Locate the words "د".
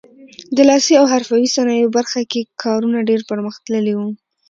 0.55-0.57